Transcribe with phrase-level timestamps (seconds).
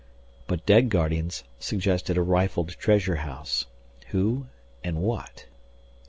[0.47, 3.67] But dead guardians suggested a rifled treasure house.
[4.07, 4.47] Who
[4.83, 5.45] and what